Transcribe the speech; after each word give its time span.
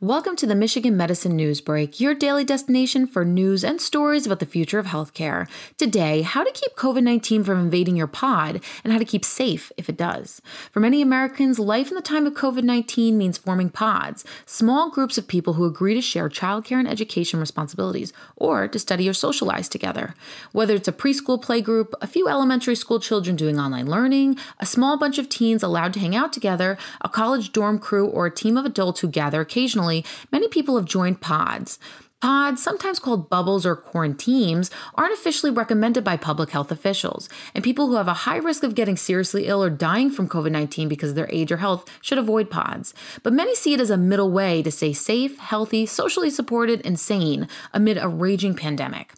Welcome 0.00 0.36
to 0.36 0.46
the 0.46 0.54
Michigan 0.54 0.96
Medicine 0.96 1.34
News 1.34 1.60
Break, 1.60 1.98
your 1.98 2.14
daily 2.14 2.44
destination 2.44 3.08
for 3.08 3.24
news 3.24 3.64
and 3.64 3.80
stories 3.80 4.26
about 4.26 4.38
the 4.38 4.46
future 4.46 4.78
of 4.78 4.86
healthcare. 4.86 5.48
Today, 5.76 6.22
how 6.22 6.44
to 6.44 6.52
keep 6.52 6.76
COVID 6.76 7.02
19 7.02 7.42
from 7.42 7.58
invading 7.58 7.96
your 7.96 8.06
pod 8.06 8.60
and 8.84 8.92
how 8.92 9.00
to 9.00 9.04
keep 9.04 9.24
safe 9.24 9.72
if 9.76 9.88
it 9.88 9.96
does. 9.96 10.40
For 10.70 10.78
many 10.78 11.02
Americans, 11.02 11.58
life 11.58 11.88
in 11.88 11.96
the 11.96 12.00
time 12.00 12.28
of 12.28 12.34
COVID 12.34 12.62
19 12.62 13.18
means 13.18 13.38
forming 13.38 13.70
pods, 13.70 14.24
small 14.46 14.88
groups 14.88 15.18
of 15.18 15.26
people 15.26 15.54
who 15.54 15.64
agree 15.64 15.94
to 15.94 16.00
share 16.00 16.28
childcare 16.28 16.78
and 16.78 16.86
education 16.86 17.40
responsibilities 17.40 18.12
or 18.36 18.68
to 18.68 18.78
study 18.78 19.08
or 19.08 19.12
socialize 19.12 19.68
together. 19.68 20.14
Whether 20.52 20.76
it's 20.76 20.86
a 20.86 20.92
preschool 20.92 21.42
playgroup, 21.42 21.92
a 22.00 22.06
few 22.06 22.28
elementary 22.28 22.76
school 22.76 23.00
children 23.00 23.34
doing 23.34 23.58
online 23.58 23.90
learning, 23.90 24.38
a 24.60 24.66
small 24.66 24.96
bunch 24.96 25.18
of 25.18 25.28
teens 25.28 25.64
allowed 25.64 25.92
to 25.94 26.00
hang 26.00 26.14
out 26.14 26.32
together, 26.32 26.78
a 27.00 27.08
college 27.08 27.50
dorm 27.50 27.80
crew, 27.80 28.06
or 28.06 28.26
a 28.26 28.30
team 28.30 28.56
of 28.56 28.64
adults 28.64 29.00
who 29.00 29.08
gather 29.08 29.40
occasionally 29.40 29.87
many 30.30 30.48
people 30.48 30.76
have 30.76 30.86
joined 30.86 31.20
pods. 31.20 31.78
Pods, 32.20 32.60
sometimes 32.60 32.98
called 32.98 33.30
bubbles 33.30 33.64
or 33.64 33.76
quarantines, 33.76 34.72
aren't 34.96 35.12
officially 35.12 35.52
recommended 35.52 36.02
by 36.02 36.16
public 36.16 36.50
health 36.50 36.72
officials, 36.72 37.28
and 37.54 37.62
people 37.62 37.86
who 37.86 37.94
have 37.94 38.08
a 38.08 38.24
high 38.26 38.38
risk 38.38 38.64
of 38.64 38.74
getting 38.74 38.96
seriously 38.96 39.46
ill 39.46 39.62
or 39.62 39.70
dying 39.70 40.10
from 40.10 40.28
COVID 40.28 40.50
19 40.50 40.88
because 40.88 41.10
of 41.10 41.14
their 41.14 41.30
age 41.30 41.52
or 41.52 41.58
health 41.58 41.88
should 42.02 42.18
avoid 42.18 42.50
pods. 42.50 42.92
But 43.22 43.34
many 43.34 43.54
see 43.54 43.72
it 43.72 43.80
as 43.80 43.90
a 43.90 43.96
middle 43.96 44.32
way 44.32 44.64
to 44.64 44.70
stay 44.72 44.92
safe, 44.92 45.38
healthy, 45.38 45.86
socially 45.86 46.30
supported, 46.30 46.84
and 46.84 46.98
sane 46.98 47.46
amid 47.72 47.98
a 47.98 48.08
raging 48.08 48.56
pandemic. 48.56 49.12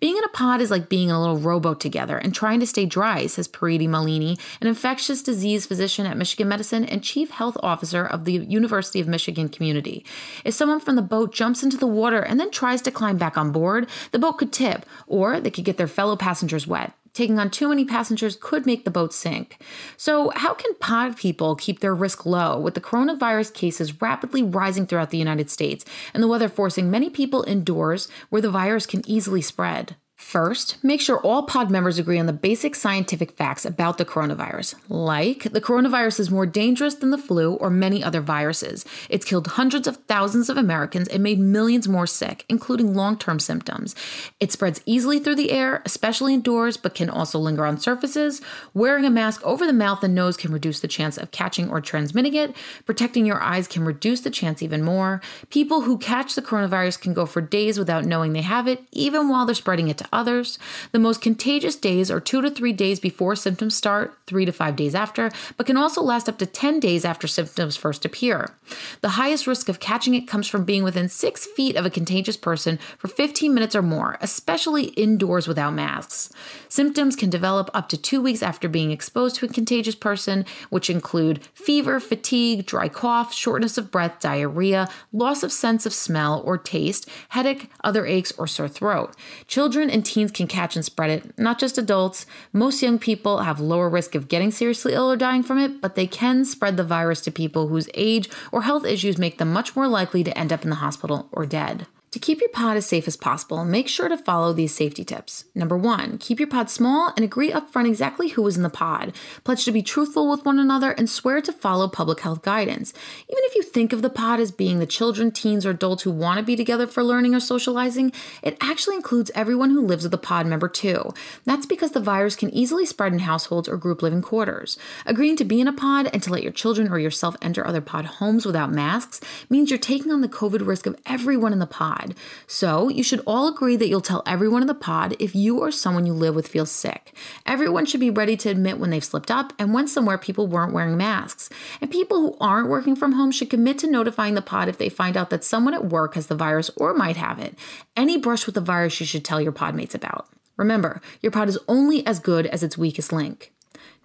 Being 0.00 0.16
in 0.16 0.24
a 0.24 0.28
pod 0.28 0.60
is 0.60 0.70
like 0.70 0.88
being 0.88 1.08
in 1.08 1.14
a 1.14 1.20
little 1.20 1.38
rowboat 1.38 1.80
together 1.80 2.18
and 2.18 2.34
trying 2.34 2.60
to 2.60 2.66
stay 2.66 2.86
dry, 2.86 3.26
says 3.26 3.48
Preeti 3.48 3.88
Malani, 3.88 4.38
an 4.60 4.66
infectious 4.66 5.22
disease 5.22 5.66
physician 5.66 6.06
at 6.06 6.16
Michigan 6.16 6.48
Medicine 6.48 6.84
and 6.84 7.02
chief 7.02 7.30
health 7.30 7.56
officer 7.62 8.04
of 8.04 8.24
the 8.24 8.32
University 8.32 9.00
of 9.00 9.08
Michigan 9.08 9.48
community. 9.48 10.04
If 10.44 10.54
someone 10.54 10.80
from 10.80 10.96
the 10.96 11.02
boat 11.02 11.32
jumps 11.32 11.62
into 11.62 11.76
the 11.76 11.86
water 11.86 12.20
and 12.20 12.38
then 12.38 12.50
tries 12.50 12.82
to 12.82 12.90
climb 12.90 13.16
back 13.16 13.36
on 13.36 13.52
board, 13.52 13.88
the 14.12 14.18
boat 14.18 14.38
could 14.38 14.52
tip, 14.52 14.86
or 15.06 15.40
they 15.40 15.50
could 15.50 15.64
get 15.64 15.76
their 15.76 15.86
fellow 15.86 16.16
passengers 16.16 16.66
wet 16.66 16.92
taking 17.14 17.38
on 17.38 17.48
too 17.48 17.68
many 17.68 17.84
passengers 17.84 18.36
could 18.38 18.66
make 18.66 18.84
the 18.84 18.90
boat 18.90 19.14
sink. 19.14 19.58
So, 19.96 20.30
how 20.34 20.52
can 20.52 20.74
pod 20.74 21.16
people 21.16 21.56
keep 21.56 21.80
their 21.80 21.94
risk 21.94 22.26
low 22.26 22.58
with 22.58 22.74
the 22.74 22.80
coronavirus 22.80 23.54
cases 23.54 24.02
rapidly 24.02 24.42
rising 24.42 24.86
throughout 24.86 25.10
the 25.10 25.18
United 25.18 25.48
States 25.50 25.84
and 26.12 26.22
the 26.22 26.28
weather 26.28 26.48
forcing 26.48 26.90
many 26.90 27.08
people 27.08 27.44
indoors 27.46 28.08
where 28.28 28.42
the 28.42 28.50
virus 28.50 28.84
can 28.84 29.08
easily 29.08 29.40
spread? 29.40 29.96
First, 30.24 30.82
make 30.82 31.00
sure 31.00 31.20
all 31.20 31.44
pod 31.44 31.70
members 31.70 31.98
agree 31.98 32.18
on 32.18 32.26
the 32.26 32.32
basic 32.32 32.74
scientific 32.74 33.32
facts 33.32 33.64
about 33.64 33.98
the 33.98 34.04
coronavirus, 34.04 34.74
like 34.88 35.52
the 35.52 35.60
coronavirus 35.60 36.18
is 36.18 36.30
more 36.30 36.46
dangerous 36.46 36.94
than 36.94 37.10
the 37.10 37.18
flu 37.18 37.54
or 37.54 37.70
many 37.70 38.02
other 38.02 38.20
viruses. 38.20 38.84
It's 39.08 39.24
killed 39.24 39.46
hundreds 39.46 39.86
of 39.86 39.98
thousands 40.08 40.48
of 40.48 40.56
Americans 40.56 41.06
and 41.08 41.22
made 41.22 41.38
millions 41.38 41.86
more 41.86 42.06
sick, 42.06 42.44
including 42.48 42.94
long 42.94 43.16
term 43.16 43.38
symptoms. 43.38 43.94
It 44.40 44.50
spreads 44.50 44.80
easily 44.86 45.20
through 45.20 45.36
the 45.36 45.52
air, 45.52 45.82
especially 45.84 46.34
indoors, 46.34 46.78
but 46.78 46.94
can 46.96 47.10
also 47.10 47.38
linger 47.38 47.66
on 47.66 47.78
surfaces. 47.78 48.40
Wearing 48.72 49.04
a 49.04 49.10
mask 49.10 49.40
over 49.44 49.66
the 49.66 49.72
mouth 49.72 50.02
and 50.02 50.16
nose 50.16 50.36
can 50.36 50.52
reduce 50.52 50.80
the 50.80 50.88
chance 50.88 51.16
of 51.16 51.30
catching 51.32 51.70
or 51.70 51.80
transmitting 51.80 52.34
it. 52.34 52.56
Protecting 52.86 53.26
your 53.26 53.40
eyes 53.40 53.68
can 53.68 53.84
reduce 53.84 54.22
the 54.22 54.30
chance 54.30 54.62
even 54.62 54.82
more. 54.82 55.20
People 55.50 55.82
who 55.82 55.98
catch 55.98 56.34
the 56.34 56.42
coronavirus 56.42 57.00
can 57.00 57.14
go 57.14 57.26
for 57.26 57.42
days 57.42 57.78
without 57.78 58.06
knowing 58.06 58.32
they 58.32 58.42
have 58.42 58.66
it, 58.66 58.82
even 58.90 59.28
while 59.28 59.44
they're 59.44 59.54
spreading 59.54 59.86
it 59.88 59.98
to 59.98 60.13
others. 60.14 60.58
The 60.92 60.98
most 60.98 61.20
contagious 61.20 61.76
days 61.76 62.10
are 62.10 62.20
two 62.20 62.40
to 62.40 62.50
three 62.50 62.72
days 62.72 63.00
before 63.00 63.36
symptoms 63.36 63.74
start, 63.76 64.16
three 64.26 64.44
to 64.44 64.52
five 64.52 64.76
days 64.76 64.94
after, 64.94 65.30
but 65.56 65.66
can 65.66 65.76
also 65.76 66.02
last 66.02 66.28
up 66.28 66.38
to 66.38 66.46
10 66.46 66.80
days 66.80 67.04
after 67.04 67.26
symptoms 67.26 67.76
first 67.76 68.04
appear. 68.04 68.52
The 69.00 69.10
highest 69.10 69.46
risk 69.46 69.68
of 69.68 69.80
catching 69.80 70.14
it 70.14 70.28
comes 70.28 70.48
from 70.48 70.64
being 70.64 70.84
within 70.84 71.08
six 71.08 71.46
feet 71.46 71.76
of 71.76 71.84
a 71.84 71.90
contagious 71.90 72.36
person 72.36 72.78
for 72.98 73.08
15 73.08 73.52
minutes 73.52 73.74
or 73.74 73.82
more, 73.82 74.16
especially 74.20 74.84
indoors 74.84 75.46
without 75.46 75.74
masks. 75.74 76.30
Symptoms 76.68 77.16
can 77.16 77.30
develop 77.30 77.70
up 77.74 77.88
to 77.88 77.96
two 77.96 78.22
weeks 78.22 78.42
after 78.42 78.68
being 78.68 78.90
exposed 78.90 79.36
to 79.36 79.46
a 79.46 79.48
contagious 79.48 79.94
person, 79.94 80.44
which 80.70 80.88
include 80.90 81.44
fever, 81.54 82.00
fatigue, 82.00 82.66
dry 82.66 82.88
cough, 82.88 83.32
shortness 83.34 83.76
of 83.76 83.90
breath, 83.90 84.20
diarrhea, 84.20 84.88
loss 85.12 85.42
of 85.42 85.52
sense 85.52 85.86
of 85.86 85.92
smell 85.92 86.42
or 86.44 86.56
taste, 86.56 87.08
headache, 87.30 87.70
other 87.82 88.06
aches, 88.06 88.32
or 88.38 88.46
sore 88.46 88.68
throat. 88.68 89.14
Children 89.46 89.90
and 89.90 90.03
teens 90.04 90.30
can 90.30 90.46
catch 90.46 90.76
and 90.76 90.84
spread 90.84 91.10
it, 91.10 91.38
not 91.38 91.58
just 91.58 91.78
adults. 91.78 92.26
Most 92.52 92.82
young 92.82 92.98
people 92.98 93.38
have 93.38 93.60
lower 93.60 93.88
risk 93.88 94.14
of 94.14 94.28
getting 94.28 94.50
seriously 94.50 94.92
ill 94.92 95.10
or 95.10 95.16
dying 95.16 95.42
from 95.42 95.58
it, 95.58 95.80
but 95.80 95.94
they 95.94 96.06
can 96.06 96.44
spread 96.44 96.76
the 96.76 96.84
virus 96.84 97.20
to 97.22 97.30
people 97.30 97.68
whose 97.68 97.88
age 97.94 98.28
or 98.52 98.62
health 98.62 98.84
issues 98.84 99.18
make 99.18 99.38
them 99.38 99.52
much 99.52 99.74
more 99.74 99.88
likely 99.88 100.22
to 100.22 100.38
end 100.38 100.52
up 100.52 100.62
in 100.62 100.70
the 100.70 100.76
hospital 100.76 101.28
or 101.32 101.46
dead. 101.46 101.86
To 102.14 102.20
keep 102.20 102.40
your 102.40 102.50
pod 102.50 102.76
as 102.76 102.86
safe 102.86 103.08
as 103.08 103.16
possible, 103.16 103.64
make 103.64 103.88
sure 103.88 104.08
to 104.08 104.16
follow 104.16 104.52
these 104.52 104.72
safety 104.72 105.04
tips. 105.04 105.46
Number 105.52 105.76
one, 105.76 106.16
keep 106.18 106.38
your 106.38 106.46
pod 106.46 106.70
small 106.70 107.12
and 107.16 107.24
agree 107.24 107.50
upfront 107.50 107.88
exactly 107.88 108.28
who 108.28 108.46
is 108.46 108.56
in 108.56 108.62
the 108.62 108.70
pod. 108.70 109.12
Pledge 109.42 109.64
to 109.64 109.72
be 109.72 109.82
truthful 109.82 110.30
with 110.30 110.44
one 110.44 110.60
another 110.60 110.92
and 110.92 111.10
swear 111.10 111.40
to 111.40 111.50
follow 111.50 111.88
public 111.88 112.20
health 112.20 112.42
guidance. 112.42 112.92
Even 113.28 113.42
if 113.46 113.56
you 113.56 113.64
think 113.64 113.92
of 113.92 114.00
the 114.00 114.08
pod 114.08 114.38
as 114.38 114.52
being 114.52 114.78
the 114.78 114.86
children, 114.86 115.32
teens, 115.32 115.66
or 115.66 115.70
adults 115.70 116.04
who 116.04 116.12
want 116.12 116.38
to 116.38 116.44
be 116.44 116.54
together 116.54 116.86
for 116.86 117.02
learning 117.02 117.34
or 117.34 117.40
socializing, 117.40 118.12
it 118.44 118.56
actually 118.60 118.94
includes 118.94 119.32
everyone 119.34 119.70
who 119.70 119.84
lives 119.84 120.04
with 120.04 120.14
a 120.14 120.18
pod 120.18 120.46
member 120.46 120.68
too. 120.68 121.12
That's 121.44 121.66
because 121.66 121.90
the 121.90 121.98
virus 121.98 122.36
can 122.36 122.54
easily 122.54 122.86
spread 122.86 123.12
in 123.12 123.18
households 123.18 123.68
or 123.68 123.76
group 123.76 124.02
living 124.02 124.22
quarters. 124.22 124.78
Agreeing 125.04 125.34
to 125.34 125.44
be 125.44 125.60
in 125.60 125.66
a 125.66 125.72
pod 125.72 126.10
and 126.12 126.22
to 126.22 126.30
let 126.30 126.44
your 126.44 126.52
children 126.52 126.92
or 126.92 127.00
yourself 127.00 127.34
enter 127.42 127.66
other 127.66 127.80
pod 127.80 128.04
homes 128.04 128.46
without 128.46 128.70
masks 128.70 129.20
means 129.50 129.68
you're 129.68 129.80
taking 129.80 130.12
on 130.12 130.20
the 130.20 130.28
COVID 130.28 130.64
risk 130.64 130.86
of 130.86 130.96
everyone 131.06 131.52
in 131.52 131.58
the 131.58 131.66
pod 131.66 132.03
pod. 132.04 132.14
So 132.46 132.88
you 132.88 133.02
should 133.02 133.20
all 133.26 133.48
agree 133.48 133.76
that 133.76 133.88
you'll 133.88 134.00
tell 134.00 134.22
everyone 134.26 134.62
in 134.62 134.68
the 134.68 134.74
pod 134.74 135.16
if 135.18 135.34
you 135.34 135.58
or 135.58 135.70
someone 135.70 136.06
you 136.06 136.12
live 136.12 136.34
with 136.34 136.48
feels 136.48 136.70
sick. 136.70 137.14
Everyone 137.46 137.86
should 137.86 138.00
be 138.00 138.10
ready 138.10 138.36
to 138.38 138.50
admit 138.50 138.78
when 138.78 138.90
they've 138.90 139.04
slipped 139.04 139.30
up 139.30 139.52
and 139.58 139.72
when 139.72 139.88
somewhere 139.88 140.18
people 140.18 140.46
weren't 140.46 140.72
wearing 140.72 140.96
masks. 140.96 141.50
And 141.80 141.90
people 141.90 142.18
who 142.20 142.36
aren't 142.40 142.68
working 142.68 142.96
from 142.96 143.12
home 143.12 143.30
should 143.30 143.50
commit 143.50 143.78
to 143.78 143.90
notifying 143.90 144.34
the 144.34 144.42
pod 144.42 144.68
if 144.68 144.78
they 144.78 144.88
find 144.88 145.16
out 145.16 145.30
that 145.30 145.44
someone 145.44 145.74
at 145.74 145.86
work 145.86 146.14
has 146.14 146.26
the 146.26 146.34
virus 146.34 146.70
or 146.76 146.94
might 146.94 147.16
have 147.16 147.38
it. 147.38 147.56
Any 147.96 148.18
brush 148.18 148.46
with 148.46 148.54
the 148.54 148.60
virus 148.60 149.00
you 149.00 149.06
should 149.06 149.24
tell 149.24 149.40
your 149.40 149.52
podmates 149.52 149.94
about. 149.94 150.28
Remember, 150.56 151.00
your 151.20 151.32
pod 151.32 151.48
is 151.48 151.58
only 151.66 152.06
as 152.06 152.20
good 152.20 152.46
as 152.46 152.62
its 152.62 152.78
weakest 152.78 153.12
link. 153.12 153.53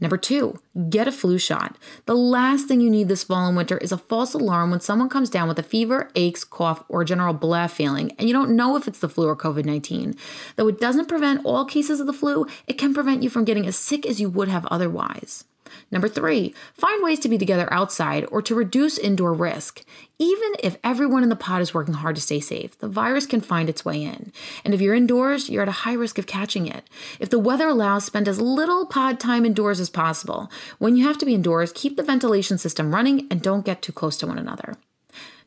Number 0.01 0.17
two, 0.17 0.59
get 0.89 1.07
a 1.07 1.11
flu 1.11 1.37
shot. 1.37 1.77
The 2.05 2.15
last 2.15 2.67
thing 2.67 2.79
you 2.81 2.89
need 2.89 3.07
this 3.07 3.23
fall 3.23 3.47
and 3.47 3.57
winter 3.57 3.77
is 3.77 3.91
a 3.91 3.97
false 3.97 4.33
alarm 4.33 4.71
when 4.71 4.79
someone 4.79 5.09
comes 5.09 5.29
down 5.29 5.47
with 5.47 5.59
a 5.59 5.63
fever, 5.63 6.09
aches, 6.15 6.43
cough, 6.43 6.83
or 6.87 7.03
general 7.03 7.33
blah 7.33 7.67
feeling, 7.67 8.11
and 8.17 8.27
you 8.27 8.33
don't 8.33 8.55
know 8.55 8.75
if 8.75 8.88
it's 8.88 8.99
the 8.99 9.09
flu 9.09 9.27
or 9.27 9.35
COVID 9.35 9.65
19. 9.65 10.15
Though 10.55 10.67
it 10.67 10.79
doesn't 10.79 11.07
prevent 11.07 11.45
all 11.45 11.65
cases 11.65 11.99
of 11.99 12.07
the 12.07 12.13
flu, 12.13 12.47
it 12.67 12.77
can 12.77 12.93
prevent 12.93 13.23
you 13.23 13.29
from 13.29 13.45
getting 13.45 13.67
as 13.67 13.75
sick 13.75 14.05
as 14.05 14.21
you 14.21 14.29
would 14.29 14.47
have 14.47 14.65
otherwise. 14.67 15.43
Number 15.91 16.07
three, 16.07 16.53
find 16.74 17.03
ways 17.03 17.19
to 17.19 17.30
be 17.30 17.38
together 17.38 17.72
outside 17.72 18.25
or 18.31 18.41
to 18.41 18.56
reduce 18.56 18.97
indoor 18.97 19.34
risk. 19.34 19.84
Even 20.18 20.53
if 20.62 20.78
everyone 20.84 21.24
in 21.24 21.30
the 21.30 21.35
pod 21.35 21.62
is 21.62 21.74
working 21.74 21.94
hard 21.94 22.16
to 22.16 22.22
stay 22.22 22.40
safe, 22.40 22.78
the 22.80 22.90
virus 22.90 23.25
can 23.25 23.40
find 23.40 23.69
its 23.69 23.85
way 23.85 24.03
in. 24.03 24.34
And 24.66 24.74
if 24.74 24.81
you're 24.81 24.96
indoors, 24.96 25.50
you're 25.50 25.63
at 25.63 25.69
a 25.69 25.84
high 25.84 25.94
risk 25.94 26.18
of 26.18 26.28
catching 26.28 26.68
it. 26.68 26.84
If 27.19 27.30
the 27.30 27.40
weather 27.40 27.69
allows, 27.69 28.06
spend 28.06 28.28
as 28.28 28.41
little 28.41 28.85
pod 28.85 29.19
time 29.19 29.46
indoors 29.46 29.80
as 29.80 29.90
possible. 29.90 30.52
When 30.78 30.97
you 30.97 31.07
have 31.07 31.18
to 31.19 31.25
be 31.25 31.35
indoors, 31.35 31.72
keep 31.74 31.96
the 31.96 32.03
ventilation 32.03 32.57
system 32.57 32.94
running 32.94 33.28
and 33.31 33.41
don't 33.41 33.66
get 33.66 33.81
too 33.81 33.94
close 33.94 34.18
to 34.18 34.28
one 34.28 34.38
another. 34.38 34.75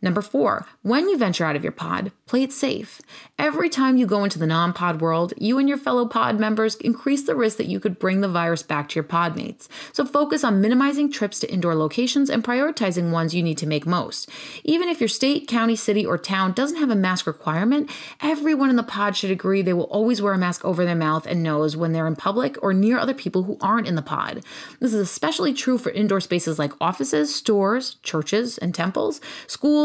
Number 0.04 0.20
four, 0.20 0.66
when 0.82 1.08
you 1.08 1.16
venture 1.16 1.44
out 1.44 1.54
of 1.54 1.62
your 1.62 1.72
pod, 1.72 2.10
play 2.26 2.42
it 2.42 2.52
safe. 2.52 3.00
Every 3.38 3.68
time 3.68 3.96
you 3.96 4.04
go 4.04 4.24
into 4.24 4.38
the 4.38 4.48
non 4.48 4.72
pod 4.72 5.00
world, 5.00 5.32
you 5.38 5.58
and 5.58 5.68
your 5.68 5.78
fellow 5.78 6.06
pod 6.06 6.40
members 6.40 6.74
increase 6.76 7.22
the 7.22 7.36
risk 7.36 7.56
that 7.58 7.68
you 7.68 7.78
could 7.78 8.00
bring 8.00 8.20
the 8.20 8.28
virus 8.28 8.64
back 8.64 8.88
to 8.88 8.96
your 8.96 9.04
pod 9.04 9.36
mates. 9.36 9.68
So 9.92 10.04
focus 10.04 10.42
on 10.42 10.60
minimizing 10.60 11.12
trips 11.12 11.38
to 11.41 11.52
indoor 11.52 11.76
locations 11.76 12.30
and 12.30 12.42
prioritizing 12.42 13.12
ones 13.12 13.32
you 13.32 13.44
need 13.44 13.58
to 13.58 13.66
make 13.66 13.86
most. 13.86 14.28
Even 14.64 14.88
if 14.88 15.00
your 15.00 15.08
state, 15.08 15.46
county, 15.46 15.76
city, 15.76 16.04
or 16.04 16.18
town 16.18 16.53
doesn't 16.53 16.78
have 16.78 16.91
a 16.91 16.97
mask 16.97 17.28
requirement, 17.28 17.88
everyone 18.21 18.71
in 18.71 18.77
the 18.77 18.82
pod 18.82 19.16
should 19.16 19.30
agree 19.30 19.62
they 19.62 19.72
will 19.72 19.84
always 19.84 20.21
wear 20.21 20.32
a 20.32 20.38
mask 20.38 20.65
over 20.65 20.84
their 20.84 20.97
mouth 20.97 21.27
and 21.27 21.44
nose 21.44 21.77
when 21.77 21.92
they're 21.92 22.09
in 22.09 22.16
public 22.16 22.60
or 22.60 22.74
near 22.74 22.98
other 22.98 23.15
people 23.15 23.44
who 23.44 23.56
aren't 23.60 23.86
in 23.86 23.94
the 23.94 24.03
pod. 24.03 24.42
This 24.80 24.92
is 24.92 25.00
especially 25.00 25.54
true 25.54 25.78
for 25.78 25.91
indoor 25.91 26.21
spaces 26.21 26.59
like 26.59 26.72
offices, 26.80 27.32
stores, 27.32 27.97
churches, 28.03 28.59
and 28.59 28.74
temples, 28.74 29.21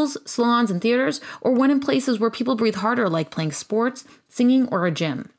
schools 0.07 0.29
salons, 0.29 0.71
and 0.71 0.81
theaters, 0.81 1.21
or 1.41 1.51
when 1.51 1.71
in 1.71 1.79
places 1.79 2.19
where 2.19 2.29
people 2.29 2.55
breathe 2.55 2.75
harder, 2.75 3.09
like 3.09 3.31
playing 3.31 3.51
sports, 3.51 4.05
singing, 4.29 4.67
or 4.69 4.85
a 4.85 4.91
gym. 4.91 5.29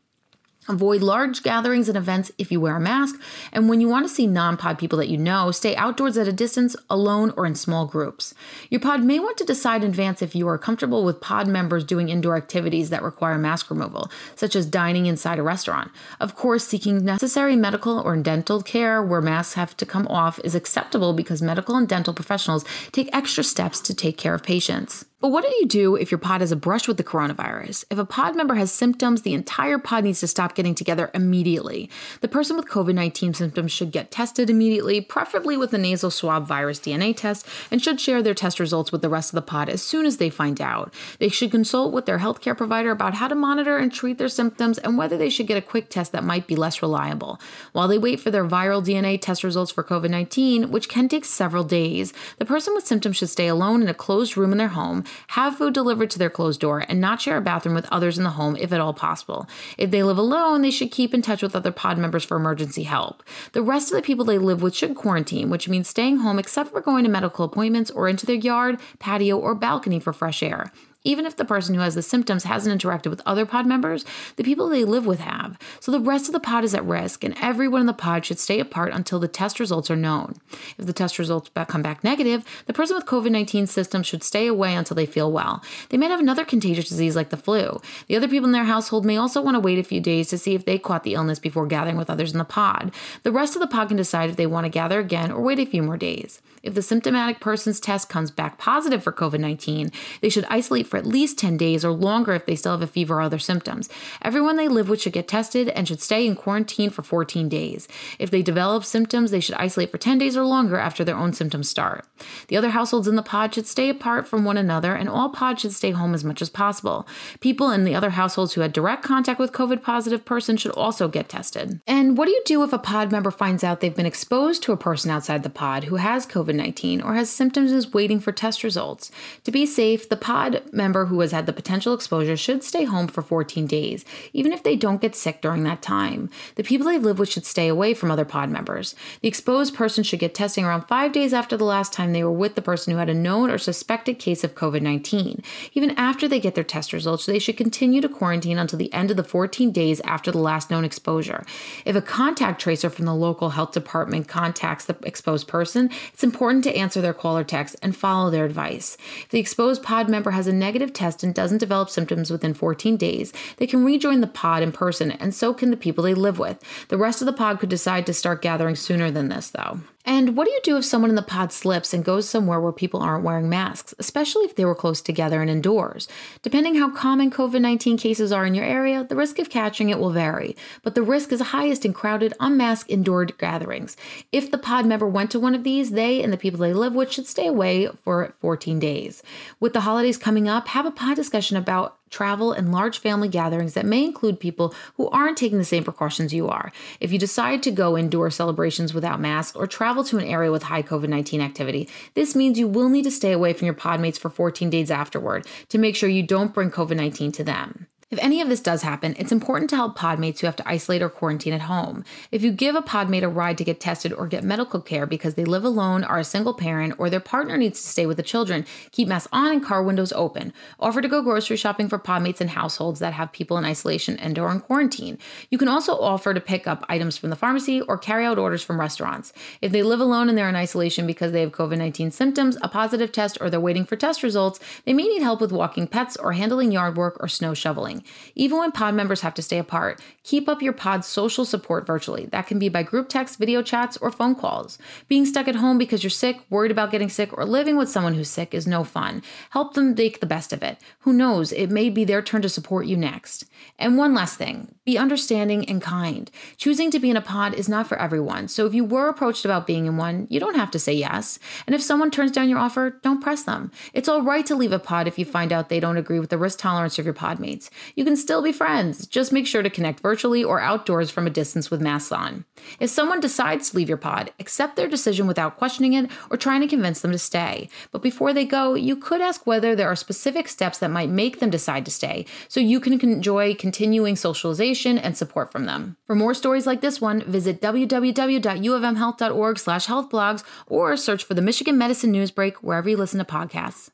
Avoid 0.69 1.03
large 1.03 1.43
gatherings 1.43 1.89
and 1.89 1.97
events 1.97 2.31
if 2.37 2.53
you 2.53 2.61
wear 2.61 2.77
a 2.77 2.81
mask. 2.81 3.19
And 3.53 3.69
when 3.69 3.81
you 3.81 3.89
want 3.89 4.07
to 4.07 4.15
see 4.15 4.27
non 4.27 4.59
pod 4.59 4.79
people 4.79 4.99
that 4.99 5.09
you 5.09 5.17
know, 5.17 5.51
stay 5.51 5.75
outdoors 5.77 6.19
at 6.19 6.29
a 6.29 6.33
distance, 6.33 6.77
alone, 6.91 7.33
or 7.37 7.47
in 7.47 7.55
small 7.55 7.87
groups. 7.87 8.35
Your 8.69 8.81
pod 8.81 9.03
may 9.03 9.19
want 9.19 9.39
to 9.39 9.45
decide 9.45 9.83
in 9.83 9.91
advance 9.91 10.21
if 10.21 10.35
you 10.35 10.47
are 10.47 10.59
comfortable 10.59 11.05
with 11.05 11.23
pod 11.23 11.49
members 11.49 11.85
doing 11.85 12.11
indoor 12.11 12.37
activities 12.37 12.91
that 12.91 13.03
require 13.03 13.39
mask 13.39 13.71
removal, 13.71 14.11
such 14.37 14.55
as 14.55 14.67
dining 14.67 15.07
inside 15.07 15.39
a 15.39 15.43
restaurant. 15.43 15.91
Of 16.21 16.35
course, 16.35 16.67
seeking 16.67 17.05
necessary 17.05 17.57
medical 17.57 17.99
or 17.99 18.17
dental 18.19 18.63
care 18.63 19.03
where 19.03 19.23
masks 19.23 19.55
have 19.55 19.77
to 19.79 19.87
come 19.87 20.07
off 20.09 20.39
is 20.45 20.55
acceptable 20.55 21.15
because 21.15 21.41
medical 21.41 21.77
and 21.77 21.89
dental 21.89 22.13
professionals 22.13 22.65
take 22.93 23.09
extra 23.17 23.43
steps 23.43 23.81
to 23.81 23.95
take 23.95 24.19
care 24.19 24.35
of 24.35 24.43
patients. 24.43 25.07
But 25.21 25.31
what 25.31 25.43
do 25.43 25.51
you 25.59 25.67
do 25.67 25.97
if 25.97 26.13
your 26.13 26.19
pod 26.19 26.43
has 26.43 26.53
a 26.53 26.57
brush 26.57 26.87
with 26.87 26.97
the 26.97 27.03
coronavirus? 27.03 27.85
If 27.91 27.99
a 27.99 28.05
pod 28.05 28.37
member 28.37 28.55
has 28.55 28.71
symptoms, 28.71 29.23
the 29.23 29.35
entire 29.35 29.77
pod 29.77 30.05
needs 30.05 30.21
to 30.21 30.29
stop 30.29 30.55
getting 30.55 30.77
together 30.77 31.11
immediately. 31.13 31.91
The 32.21 32.29
person 32.29 32.57
with 32.57 32.69
COVID 32.69 32.95
19 32.95 33.35
symptoms 33.35 33.73
should 33.73 33.91
get 33.91 34.13
tested 34.13 34.49
immediately, 34.49 35.01
preferably 35.01 35.57
with 35.57 35.75
a 35.75 35.79
nasal 35.79 36.13
swab 36.13 36.47
virus 36.47 36.79
DNA 36.79 37.17
test, 37.17 37.49
and 37.69 37.83
should 37.83 38.01
share 38.01 38.23
their 38.23 38.33
test 38.33 38.61
results 38.61 38.93
with 38.93 39.03
the 39.03 39.09
rest 39.09 39.31
of 39.31 39.35
the 39.35 39.43
pod 39.43 39.69
as 39.69 39.83
soon 39.83 40.07
as 40.07 40.19
they 40.19 40.31
find 40.31 40.61
out. 40.61 40.95
They 41.19 41.31
should 41.31 41.51
consult 41.51 41.93
with 41.93 42.07
their 42.07 42.21
healthcare 42.21 42.57
provider 42.57 42.93
about 42.93 43.15
how 43.15 43.27
to 43.27 43.35
monitor 43.35 43.77
and 43.77 43.93
treat 43.93 44.19
their 44.19 44.29
symptoms 44.29 44.79
and 44.79 44.97
whether 44.97 45.19
they 45.19 45.31
should 45.31 45.49
get 45.49 45.59
a 45.59 45.63
quick 45.63 45.91
test 45.91 46.13
that 46.13 46.23
might 46.23 46.47
be 46.47 46.55
less 46.55 46.81
reliable. 46.81 47.41
While 47.73 47.89
they 47.89 47.99
wait 47.99 48.21
for 48.21 48.31
their 48.31 48.47
viral 48.47 48.85
DNA 48.87 49.21
test 49.21 49.43
results 49.43 49.73
for 49.73 49.83
COVID 49.83 50.11
19, 50.11 50.71
which 50.71 50.89
can 50.89 51.09
take 51.09 51.25
several 51.25 51.65
days, 51.65 52.13
the 52.39 52.45
person 52.45 52.73
with 52.73 52.87
symptoms 52.87 53.17
should 53.17 53.31
stay 53.31 53.49
alone 53.49 53.83
in 53.83 53.89
a 53.89 53.95
closed 53.95 54.37
room 54.37 54.53
in 54.53 54.59
their 54.59 54.69
home 54.69 55.03
have 55.29 55.57
food 55.57 55.75
delivered 55.75 56.11
to 56.11 56.19
their 56.19 56.31
closed 56.31 56.61
door, 56.61 56.85
and 56.89 57.01
not 57.01 57.21
share 57.21 57.37
a 57.37 57.41
bathroom 57.41 57.75
with 57.75 57.89
others 57.91 58.19
in 58.19 58.25
the 58.25 58.31
home 58.31 58.57
if 58.57 58.73
at 58.73 58.81
all 58.81 58.95
possible. 58.95 59.47
If 59.77 59.91
they 59.91 60.03
live 60.03 60.19
alone, 60.19 60.63
they 60.63 60.71
should 60.71 60.91
keep 60.91 61.15
in 61.15 61.23
touch 61.23 61.43
with 61.43 61.57
other 61.57 61.73
pod 61.73 61.99
members 61.99 62.25
for 62.25 62.37
emergency 62.37 62.85
help. 62.85 63.23
The 63.53 63.63
rest 63.63 63.91
of 63.91 63.97
the 63.97 64.03
people 64.03 64.25
they 64.25 64.39
live 64.39 64.63
with 64.63 64.75
should 64.75 64.95
quarantine, 64.95 65.51
which 65.51 65.69
means 65.69 65.89
staying 65.89 66.19
home 66.19 66.39
except 66.39 66.71
for 66.71 66.81
going 66.81 67.05
to 67.05 67.11
medical 67.11 67.45
appointments 67.45 67.91
or 67.91 68.09
into 68.09 68.27
their 68.27 68.37
yard, 68.37 68.81
patio, 68.99 69.39
or 69.39 69.55
balcony 69.55 70.01
for 70.01 70.13
fresh 70.13 70.43
air. 70.43 70.73
Even 71.05 71.27
if 71.27 71.37
the 71.37 71.45
person 71.45 71.75
who 71.75 71.81
has 71.81 71.95
the 71.95 72.03
symptoms 72.03 72.45
hasn't 72.45 72.83
interacted 72.83 73.09
with 73.09 73.23
other 73.25 73.47
pod 73.47 73.67
members, 73.67 74.05
the 74.35 74.43
people 74.43 74.69
they 74.69 74.85
live 74.85 75.07
with 75.07 75.21
have. 75.21 75.57
So 75.79 75.93
the 75.93 76.01
rest 76.01 76.27
of 76.27 76.33
the 76.33 76.41
pod 76.41 76.65
is 76.65 76.75
at 76.75 76.85
risk, 76.85 77.23
and 77.23 77.37
everyone 77.41 77.81
in 77.81 77.87
the 77.87 77.93
pod 77.93 78.27
should 78.27 78.41
stay 78.41 78.59
apart 78.59 78.93
until 78.93 79.21
the 79.21 79.29
test 79.29 79.61
results 79.61 79.93
are 79.93 79.97
known. 79.97 80.35
If 80.77 80.87
the 80.87 80.93
test 80.93 81.19
results 81.19 81.51
come 81.69 81.83
back 81.83 82.03
negative, 82.03 82.45
the 82.67 82.73
person 82.73 82.97
with 82.97 83.07
COVID 83.07 83.31
19 83.31 83.69
symptoms 83.69 84.07
should 84.09 84.25
stay 84.25 84.49
away 84.49 84.75
until 84.75 84.97
they 84.97 85.07
feel 85.07 85.31
well. 85.31 85.63
They 85.91 85.97
might 85.97 86.11
have 86.11 86.21
another 86.21 86.45
contagious 86.45 86.89
disease 86.89 87.15
like 87.15 87.31
the 87.31 87.37
flu. 87.37 87.81
The 88.09 88.17
other 88.17 88.29
people 88.29 88.47
in 88.47 88.53
their 88.53 88.65
household 88.65 89.05
may 89.05 89.17
also 89.17 89.41
want 89.41 89.55
to 89.55 89.61
wait 89.61 89.79
a 89.79 89.85
few 89.85 90.01
days 90.01 90.29
to 90.31 90.39
see 90.39 90.55
if 90.55 90.65
they 90.65 90.79
caught 90.79 91.05
the 91.05 91.15
illness 91.15 91.39
before 91.39 91.67
gathering 91.67 91.97
with 91.97 92.11
others 92.11 92.33
in 92.33 92.39
the 92.39 92.45
pod. 92.45 92.93
The 93.23 93.33
rest 93.33 93.55
of 93.55 93.61
the 93.61 93.69
pod 93.69 93.89
can 93.89 93.97
decide 93.97 94.31
if 94.31 94.37
they 94.37 94.47
want 94.47 94.65
to 94.65 94.71
gather 94.71 94.99
again 94.99 95.31
or 95.31 95.43
wait 95.43 95.61
a 95.61 95.65
few 95.65 95.83
more 95.83 95.97
days. 95.97 96.43
If 96.63 96.75
the 96.75 96.83
symptomatic 96.83 97.41
person's 97.41 97.79
test 97.79 98.09
comes 98.09 98.31
back 98.31 98.59
positive 98.59 99.03
for 99.03 99.13
COVID 99.13 99.41
19, 99.41 99.93
they 100.21 100.29
should 100.29 100.45
isolate 100.47 100.88
for 100.89 100.97
at 100.97 101.07
least 101.07 101.39
10 101.39 101.57
days 101.57 101.85
or 101.85 101.91
longer 101.91 102.35
if 102.35 102.47
they 102.47 102.57
still 102.57 102.73
have 102.73 102.83
a 102.83 102.87
fever 102.87 103.19
or 103.19 103.21
other 103.21 103.39
symptoms. 103.39 103.89
Everyone 104.23 104.57
they 104.57 104.69
live 104.69 104.89
with 104.89 105.03
should 105.03 105.13
get 105.13 105.29
tested 105.29 105.69
and 105.69 105.87
should 105.87 106.01
stay 106.01 106.27
in 106.27 106.35
quarantine 106.35 106.91
for 106.91 107.03
14 107.03 107.49
days. 107.49 107.87
If 108.19 108.31
they 108.31 108.43
develop 108.43 108.85
symptoms, 108.85 109.31
they 109.31 109.41
should 109.41 109.55
isolate 109.57 109.91
for 109.91 109.99
10 109.99 110.19
days 110.19 110.37
or 110.37 110.45
longer 110.45 110.77
after 110.79 111.05
their 111.05 111.17
own 111.17 111.33
symptoms 111.33 111.69
start. 111.69 112.05
The 112.49 112.57
other 112.57 112.71
households 112.71 113.09
in 113.09 113.17
the 113.17 113.23
pod 113.23 113.55
should 113.55 113.67
stay 113.67 113.89
apart 113.89 114.27
from 114.27 114.45
one 114.45 114.57
another, 114.57 114.95
and 114.95 115.09
all 115.09 115.31
pods 115.31 115.63
should 115.63 115.73
stay 115.73 115.91
home 115.91 116.15
as 116.15 116.25
much 116.25 116.43
as 116.43 116.51
possible. 116.51 117.07
People 117.41 117.71
in 117.71 117.85
the 117.85 117.95
other 117.95 118.11
households 118.11 118.55
who 118.55 118.61
had 118.63 118.73
direct 118.73 119.03
contact 119.03 119.39
with 119.39 119.53
COVID 119.53 119.83
positive 119.83 120.25
person 120.25 120.57
should 120.57 120.73
also 120.73 121.09
get 121.09 121.29
tested. 121.29 121.81
And 121.87 122.17
what 122.17 122.27
do 122.27 122.33
you 122.33 122.43
do 122.45 122.63
if 122.63 122.73
a 122.73 122.79
pod 122.79 123.13
member 123.13 123.31
finds 123.31 123.63
out 123.63 123.81
they've 123.81 123.95
been 123.95 124.07
exposed 124.07 124.63
to 124.65 124.73
a 124.73 124.77
person 124.77 125.11
outside 125.11 125.43
the 125.43 125.51
pod 125.51 125.85
who 125.85 125.97
has 125.97 126.27
COVID 126.27 126.55
19 126.55 127.01
or 127.01 127.15
has 127.15 127.31
symptoms 127.31 127.71
and 127.71 127.79
is 127.79 127.93
waiting 127.93 128.21
for 128.21 128.33
test 128.33 128.65
results? 128.65 129.11
To 129.45 129.51
be 129.51 129.67
safe, 129.67 130.09
the 130.09 130.17
pod 130.17 130.63
member 130.79 131.05
who 131.05 131.21
has 131.21 131.33
had 131.33 131.45
the 131.45 131.53
potential 131.53 131.93
exposure 131.93 132.39
should 132.39 132.65
stay 132.65 132.85
home 132.85 133.09
for 133.09 133.21
14 133.21 133.67
days, 133.67 134.07
even 134.33 134.53
if 134.55 134.63
they 134.63 134.77
don't 134.77 135.03
get 135.03 135.15
sick 135.15 135.43
during 135.43 135.65
that 135.65 135.83
time. 135.83 136.31
The 136.55 136.63
people 136.63 136.87
they 136.87 136.99
live 136.99 137.19
with 137.19 137.29
should 137.29 137.45
stay 137.45 137.69
away 137.69 137.93
from 137.93 138.11
other 138.11 138.25
pod 138.25 138.49
members. 138.49 138.95
The 139.21 139.29
exposed 139.29 139.75
person 139.75 140.03
should 140.03 140.21
get 140.21 140.35
testing 140.35 140.65
around 140.65 140.89
five 140.89 141.13
days 141.13 141.35
after 141.35 141.59
the 141.59 141.65
last 141.65 141.93
time 141.93 142.15
they 142.15 142.25
were 142.25 142.33
with 142.33 142.55
the 142.55 142.63
person 142.63 142.93
who 142.93 142.99
had 142.99 143.11
a 143.11 143.15
known 143.15 143.51
or 143.51 143.59
suspected 143.59 144.19
case 144.19 144.43
of 144.43 144.55
COVID 144.55 144.81
19. 144.81 145.43
Even 145.75 145.91
after 145.91 146.27
they 146.27 146.41
get 146.41 146.55
their 146.55 146.65
test 146.65 146.93
results, 146.93 147.27
they 147.27 147.39
should 147.39 147.57
continue 147.57 148.01
to 148.01 148.09
quarantine 148.09 148.59
until 148.59 148.79
the 148.79 148.93
end 148.95 149.11
of 149.11 149.17
the 149.17 149.25
14 149.25 149.73
days 149.73 150.01
after 150.05 150.31
the 150.31 150.39
last 150.39 150.71
known 150.71 150.85
exposure. 150.85 151.45
If 151.85 151.97
a 151.97 152.01
contact 152.01 152.61
tracer 152.61 152.89
from 152.89 153.05
the 153.05 153.15
local 153.15 153.51
health 153.51 153.73
department 153.73 154.29
contacts 154.29 154.85
the 154.85 154.97
exposed 155.03 155.49
person, 155.49 155.91
it's 156.15 156.25
important 156.25 156.65
to 156.65 156.77
answer 156.77 157.01
their 157.01 157.13
call 157.13 157.37
or 157.37 157.45
text 157.45 157.77
and 157.83 157.97
follow 157.97 158.31
their 158.31 158.45
advice. 158.45 158.97
If 159.23 159.31
the 159.31 159.41
exposed 159.41 159.83
pod 159.83 160.09
member 160.09 160.31
has 160.31 160.47
a 160.47 160.53
negative 160.53 160.68
test 160.93 161.23
and 161.23 161.35
doesn't 161.35 161.59
develop 161.59 161.91
symptoms 161.91 162.31
within 162.31 162.55
14 162.55 162.97
days, 162.97 163.33
they 163.57 163.67
can 163.67 163.85
rejoin 163.85 164.21
the 164.21 164.27
pod 164.27 164.63
in 164.63 164.73
person, 164.73 165.13
and 165.13 165.35
so 165.35 165.55
can 165.55 165.71
the 165.71 165.77
people 165.77 166.05
they 166.05 166.15
live 166.15 166.39
with. 166.39 166.63
The 166.89 166.99
rest 166.99 167.23
of 167.23 167.27
the 167.27 167.33
pod 167.33 167.61
could 167.61 167.69
decide 167.69 168.07
to 168.07 168.15
start 168.15 168.43
gathering 168.43 168.77
sooner 168.77 169.11
than 169.11 169.29
this, 169.29 169.51
though. 169.51 169.81
And 170.05 170.37
what 170.37 170.47
do 170.47 170.53
you 170.53 170.61
do 170.63 170.77
if 170.79 170.85
someone 170.85 171.11
in 171.11 171.17
the 171.17 171.23
pod 171.23 171.53
slips 171.53 171.93
and 171.93 172.05
goes 172.05 172.29
somewhere 172.29 172.61
where 172.61 172.73
people 172.73 173.01
aren't 173.01 173.25
wearing 173.25 173.49
masks, 173.49 173.95
especially 173.99 174.45
if 174.45 174.55
they 174.55 174.65
were 174.65 174.75
close 174.75 175.01
together 175.01 175.43
and 175.43 175.51
indoors? 175.51 176.09
Depending 176.43 176.77
how 176.77 176.91
common 176.91 177.31
COVID 177.31 177.61
19 177.61 177.99
cases 177.99 178.33
are 178.33 178.47
in 178.47 178.55
your 178.55 178.65
area, 178.65 179.05
the 179.05 179.17
risk 179.17 179.39
of 179.39 179.51
catching 179.51 179.91
it 179.91 179.99
will 179.99 180.11
vary, 180.11 180.57
but 180.83 180.95
the 180.95 181.03
risk 181.03 181.31
is 181.33 181.41
highest 181.41 181.85
in 181.85 181.93
crowded, 181.93 182.33
unmasked 182.41 182.89
indoor 182.91 183.27
gatherings. 183.27 183.97
If 184.33 184.51
the 184.51 184.59
pod 184.59 184.87
member 184.87 185.07
went 185.07 185.31
to 185.33 185.41
one 185.41 185.55
of 185.55 185.65
these, 185.65 185.91
they 185.91 186.23
and 186.23 186.33
the 186.33 186.39
people 186.39 186.61
they 186.61 186.73
live 186.73 186.95
with 186.95 187.13
should 187.13 187.27
stay 187.27 187.47
away 187.47 187.89
for 188.03 188.35
14 188.41 188.79
days. 188.79 189.23
With 189.61 189.73
the 189.73 189.81
holidays 189.81 190.17
coming 190.17 190.49
up, 190.49 190.69
have 190.69 190.87
a 190.87 190.91
pod 190.91 191.17
discussion 191.17 191.57
about 191.57 191.98
travel, 192.11 192.53
and 192.53 192.73
large 192.73 192.99
family 192.99 193.29
gatherings 193.29 193.75
that 193.75 193.87
may 193.87 194.05
include 194.05 194.41
people 194.41 194.75
who 194.97 195.09
aren't 195.11 195.37
taking 195.37 195.59
the 195.59 195.65
same 195.65 195.85
precautions 195.85 196.33
you 196.33 196.49
are. 196.49 196.73
If 197.01 197.13
you 197.13 197.19
decide 197.19 197.63
to 197.65 197.71
go 197.71 197.97
indoor 197.97 198.31
celebrations 198.31 198.95
without 198.95 199.21
masks 199.21 199.57
or 199.57 199.67
travel 199.67 200.05
to 200.05 200.19
an 200.19 200.25
area 200.25 200.51
with 200.51 200.65
high 200.65 200.83
COVID 200.83 201.09
19 201.09 201.41
activity, 201.41 201.89
this 202.15 202.35
means 202.35 202.59
you 202.59 202.69
will 202.69 202.89
need 202.89 203.05
to 203.05 203.11
stay 203.11 203.33
away 203.33 203.53
from 203.53 203.67
your 203.67 203.75
podmates 203.75 204.19
for 204.19 204.31
14 204.31 204.71
days 204.71 204.91
afterward 204.91 205.47
to 205.69 205.79
make 205.79 205.97
sure 205.97 206.09
you 206.09 206.23
don't 206.23 206.55
bring 206.55 206.71
COVID 206.71 206.97
19 206.97 207.33
to 207.33 207.45
them. 207.45 207.87
If 208.11 208.19
any 208.23 208.41
of 208.41 208.49
this 208.49 208.61
does 208.61 208.81
happen, 208.81 209.15
it's 209.19 209.33
important 209.33 209.69
to 209.69 209.77
help 209.77 209.99
podmates 209.99 210.39
who 210.39 210.47
have 210.47 210.57
to 210.57 210.67
isolate 210.67 211.03
or 211.03 211.11
quarantine 211.11 211.53
at 211.53 211.61
home. 211.61 212.05
If 212.33 212.43
you 212.43 212.51
give 212.53 212.75
a 212.75 212.81
podmate 212.81 213.23
a 213.23 213.29
ride 213.29 213.59
to 213.59 213.65
get 213.65 213.81
tested 213.81 214.15
or 214.15 214.27
get 214.27 214.43
medical 214.43 214.81
care 214.81 215.05
because 215.05 215.35
they 215.35 215.45
live 215.45 215.63
alone, 215.63 216.05
are 216.05 216.19
a 216.19 216.25
single 216.25 216.55
parent, 216.55 216.95
or 216.97 217.11
their 217.11 217.21
partner 217.21 217.59
needs 217.59 217.83
to 217.83 217.87
stay 217.87 218.07
with 218.07 218.17
the 218.17 218.23
children, 218.23 218.65
keep 218.93 219.09
masks 219.09 219.29
on 219.31 219.53
and 219.53 219.63
car 219.63 219.83
windows 219.83 220.15
open. 220.15 220.55
Offer 220.81 221.03
to 221.03 221.09
go 221.09 221.21
grocery 221.21 221.59
shopping 221.59 221.87
for 221.87 221.99
podmates 221.99 222.41
in 222.41 222.49
households 222.49 222.99
that 223.01 223.13
have 223.13 223.31
people 223.31 223.59
in 223.59 223.67
isolation 223.67 224.17
and 224.17 224.39
or 224.39 224.51
in 224.53 224.61
quarantine. 224.61 225.19
You 225.51 225.59
can 225.59 225.69
also 225.69 225.93
offer 225.93 226.33
to 226.33 226.41
pick 226.41 226.67
up 226.67 226.87
items 226.89 227.19
from 227.19 227.29
the 227.29 227.37
pharmacy 227.37 227.83
or 227.83 227.99
carry 227.99 228.25
out 228.25 228.39
orders 228.39 228.63
from 228.63 228.81
restaurants. 228.81 229.35
If 229.61 229.71
they 229.71 229.83
live 229.83 230.01
alone 230.01 230.31
and 230.31 230.39
they're 230.39 230.49
in 230.49 230.57
isolation 230.57 231.07
because 231.07 231.33
they 231.33 231.43
have 231.43 231.53
COVID-19 231.53 232.15
symptoms, 232.15 232.57
a 232.63 232.71
positive 232.71 233.13
test, 233.13 233.37
or 233.43 233.51
they're 233.51 233.61
waiting 233.61 233.85
for 233.85 233.97
test 233.97 234.23
results, 234.23 234.61
they 234.87 234.95
may 234.95 235.07
need 235.07 235.21
help 235.21 235.43
with 235.43 235.53
walking 235.53 235.87
pets 235.87 236.17
or 236.17 236.33
handling 236.33 236.73
yard 236.73 236.97
work 236.97 237.19
or 237.21 237.29
snow 237.29 237.53
shoveling. 237.53 237.98
Even 238.35 238.59
when 238.59 238.73
pod 238.73 238.95
members 238.95 239.21
have 239.21 239.35
to 239.35 239.43
stay 239.43 239.59
apart, 239.59 240.01
keep 240.23 240.49
up 240.49 240.63
your 240.63 240.73
pod's 240.73 241.07
social 241.07 241.45
support 241.45 241.87
virtually. 241.87 242.27
That 242.27 242.47
can 242.47 242.59
be 242.59 242.69
by 242.69 242.83
group 242.83 243.09
text, 243.09 243.39
video 243.39 243.63
chats, 243.63 243.97
or 243.97 244.11
phone 244.11 244.35
calls. 244.35 244.79
Being 245.09 245.25
stuck 245.25 245.49
at 245.49 245.57
home 245.57 245.79
because 245.79 246.03
you're 246.03 246.11
sick, 246.11 246.39
worried 246.51 246.71
about 246.71 246.91
getting 246.91 247.09
sick, 247.09 247.37
or 247.37 247.45
living 247.45 247.77
with 247.77 247.89
someone 247.89 248.15
who's 248.15 248.31
sick 248.31 248.55
is 248.55 248.67
no 248.67 248.85
fun. 248.85 249.23
Help 249.51 249.75
them 249.75 249.95
make 249.95 250.21
the 250.21 250.27
best 250.27 250.53
of 250.53 250.63
it. 250.63 250.79
Who 251.01 251.13
knows, 251.13 251.53
it 251.53 251.71
may 251.71 251.91
be 251.91 252.05
their 252.05 252.23
turn 252.23 252.43
to 252.43 252.49
support 252.49 252.87
you 252.87 252.97
next. 252.97 253.45
And 253.79 253.97
one 253.97 254.15
last 254.15 254.37
thing 254.37 254.75
be 254.85 254.97
understanding 254.97 255.69
and 255.69 255.83
kind. 255.83 256.31
Choosing 256.57 256.91
to 256.91 256.99
be 256.99 257.11
in 257.11 257.17
a 257.17 257.21
pod 257.21 257.55
is 257.55 257.69
not 257.69 257.87
for 257.87 257.99
everyone, 258.01 258.49
so 258.49 258.67
if 258.67 258.75
you 258.75 258.85
were 258.85 259.09
approached 259.09 259.45
about 259.45 259.67
being 259.67 259.87
in 259.87 259.97
one, 259.97 260.27
you 260.31 260.41
don't 260.41 260.57
have 260.57 260.71
to 260.71 260.79
say 260.79 260.93
yes. 260.93 261.39
And 261.67 261.75
if 261.75 261.83
someone 261.83 262.11
turns 262.11 262.33
down 262.33 262.49
your 262.49 262.59
offer, 262.59 262.99
don't 263.03 263.21
press 263.21 263.43
them. 263.43 263.71
It's 263.93 264.09
all 264.09 264.23
right 264.23 264.47
to 264.47 264.57
leave 264.57 264.73
a 264.73 264.79
pod 264.79 265.07
if 265.07 265.19
you 265.19 265.25
find 265.25 265.53
out 265.53 265.69
they 265.69 265.81
don't 265.81 265.97
agree 265.97 266.19
with 266.19 266.31
the 266.31 266.39
risk 266.39 266.59
tolerance 266.59 266.99
of 266.99 267.05
your 267.05 267.15
podmates. 267.15 267.71
You 267.95 268.05
can 268.05 268.17
still 268.17 268.43
be 268.43 268.53
friends. 268.53 269.07
Just 269.07 269.33
make 269.33 269.47
sure 269.47 269.63
to 269.63 269.71
connect 269.71 270.01
virtually 270.01 270.43
or 270.45 270.61
outdoors 270.61 271.11
from 271.11 271.27
a 271.27 271.31
distance 271.31 271.71
with 271.71 271.81
masks 271.81 272.13
on. 272.13 272.45
If 272.81 272.91
someone 272.91 273.21
decides 273.21 273.71
to 273.71 273.77
leave 273.77 273.89
your 273.89 273.99
pod, 273.99 274.33
accept 274.41 274.77
their 274.77 274.89
decision 274.89 275.27
without 275.27 275.57
questioning 275.57 275.93
it 275.95 276.11
or 276.31 276.37
trying 276.37 276.61
to 276.61 276.69
convince 276.69 277.01
them 277.01 277.13
to 277.13 277.19
stay. 277.19 277.69
But 277.91 278.03
before 278.03 278.33
they 278.33 278.45
go, 278.45 278.75
you 278.75 278.97
could 278.97 279.21
ask 279.21 279.47
whether 279.47 279.75
there 279.75 279.89
are 279.89 279.97
specific 279.97 280.49
steps 280.49 280.79
that 280.79 280.91
might 280.91 281.11
make 281.11 281.41
them 281.41 281.51
decide 281.51 281.85
to 281.85 281.91
stay 281.91 282.27
so 282.49 282.61
you 282.61 282.81
can 282.81 283.01
enjoy 283.01 283.55
continuing 283.55 284.17
socialization 284.17 284.99
and 284.99 285.17
support 285.17 285.53
from 285.53 285.67
them. 285.67 285.97
For 286.07 286.15
more 286.15 286.35
stories 286.35 286.67
like 286.67 286.81
this 286.81 287.01
one, 287.01 287.23
visit 287.23 287.61
www.uofmhealth.org 287.61 289.59
slash 289.59 289.87
healthblogs 289.87 290.45
or 290.67 290.97
search 290.97 291.25
for 291.25 291.35
the 291.35 291.43
Michigan 291.43 291.79
Medicine 291.79 292.13
Newsbreak 292.13 292.55
wherever 292.57 292.89
you 292.89 292.97
listen 292.97 293.19
to 293.19 293.25
podcasts. 293.25 293.91